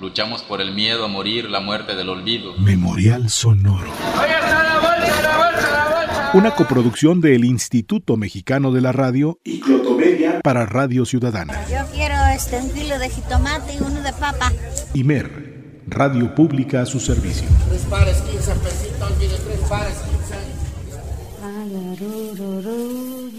[0.00, 2.54] Luchamos por el miedo a morir, la muerte del olvido.
[2.58, 3.90] Memorial Sonoro.
[6.34, 11.64] Una coproducción del Instituto Mexicano de la Radio y Clotomedia para Radio Ciudadana.
[11.68, 14.52] Yo quiero este, un kilo de jitomate y uno de papa.
[14.94, 17.46] Imer, Radio Pública a su servicio.
[17.68, 20.64] Tres pares, 15 pesitos, mire, tres pares, 15.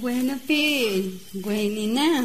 [0.00, 2.24] Buena pi, buenina.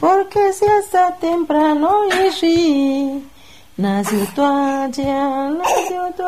[0.00, 3.22] porque se hasta temprano y
[3.76, 6.24] Nació tu allá, nació tu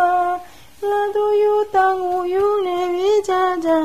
[0.83, 3.81] la tuyo tan uyune villaja.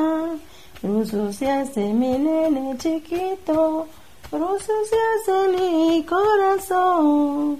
[0.83, 3.87] Ruso se hace mi nene chiquito,
[4.31, 7.59] ruso se hace mi corazón.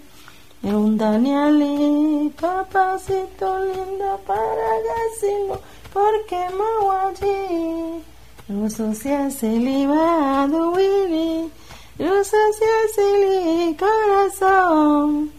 [0.63, 5.57] Un Danieli, papacito lindo para gacimo,
[5.91, 8.03] porque maguachi.
[8.47, 11.51] Ruso se hace libado, Willy,
[11.97, 15.31] Luz hacia el corazón,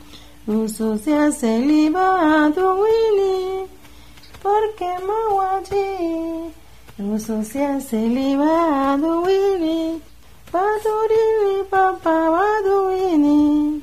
[0.46, 3.66] luz hacia el Willy,
[4.42, 6.54] porque mawaji,
[6.96, 10.00] luz hacia el Willy,
[10.50, 13.82] paturili papa baduini,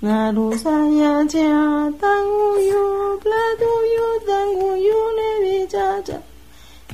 [0.00, 6.22] la luz allá ya tanguyu, platuyu tanguyu le bichacha.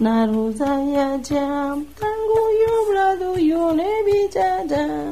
[0.01, 5.12] Naruzaya jam, tanguyu, braduyu, nebichada.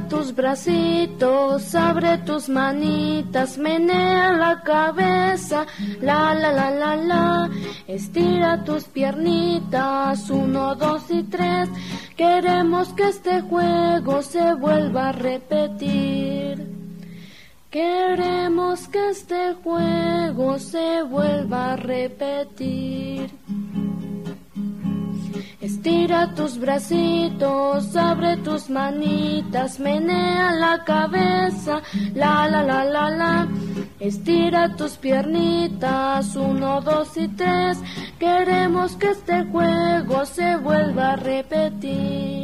[0.00, 5.66] Tus bracitos, abre tus manitas, menea la cabeza,
[6.00, 7.50] la la la la la.
[7.86, 11.68] Estira tus piernitas, uno, dos y tres.
[12.16, 16.66] Queremos que este juego se vuelva a repetir.
[17.70, 23.30] Queremos que este juego se vuelva a repetir.
[25.84, 31.82] Estira tus bracitos, abre tus manitas, menea la cabeza,
[32.14, 33.48] la la la la la.
[33.98, 37.78] Estira tus piernitas, uno, dos y tres.
[38.16, 42.41] Queremos que este juego se vuelva a repetir.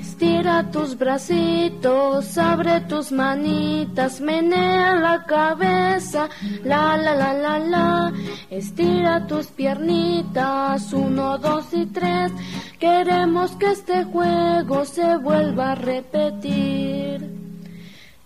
[0.00, 6.28] Estira tus bracitos, abre tus manitas, menea la cabeza,
[6.62, 8.12] la la la la la.
[8.48, 12.30] Estira tus piernitas, uno, dos y tres.
[12.78, 17.38] Queremos que este juego se vuelva a repetir.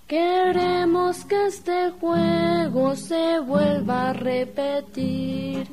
[0.06, 5.66] Queremos que este juego se vuelva a repetir.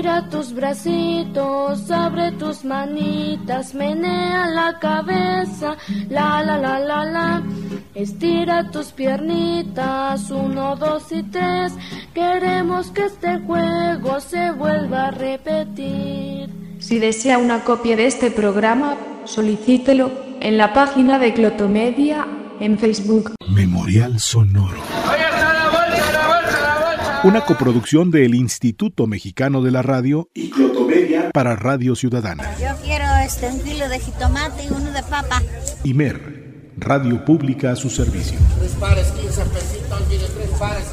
[0.00, 5.76] Estira tus bracitos, abre tus manitas, menea la cabeza,
[6.08, 7.42] la la la la la.
[7.94, 11.74] Estira tus piernitas, uno, dos y tres.
[12.14, 16.48] Queremos que este juego se vuelva a repetir.
[16.78, 20.10] Si desea una copia de este programa, solicítelo
[20.40, 22.26] en la página de Clotomedia
[22.58, 23.34] en Facebook.
[23.50, 24.80] Memorial Sonoro.
[27.22, 32.56] Una coproducción del Instituto Mexicano de la Radio y Clotomedia para Radio Ciudadana.
[32.58, 35.42] Yo quiero este, un kilo de jitomate y uno de papa.
[35.84, 38.38] Imer, Radio Pública a su servicio.
[38.58, 40.84] Tres pares, 15 pesitos, mire, tres pares,